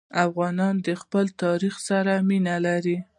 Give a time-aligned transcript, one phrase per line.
[0.25, 2.97] افغانان د خپل تاریخ سره مینه لري.